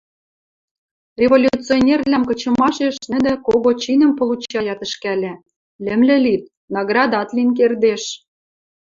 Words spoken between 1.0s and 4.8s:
Революционервлӓм кычымашеш нӹнӹ кого чинӹм получаят